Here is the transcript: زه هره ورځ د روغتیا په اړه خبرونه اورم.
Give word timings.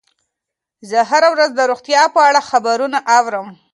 زه 0.89 0.99
هره 1.09 1.29
ورځ 1.33 1.49
د 1.55 1.61
روغتیا 1.71 2.03
په 2.15 2.19
اړه 2.29 2.41
خبرونه 2.49 2.97
اورم. 3.17 3.47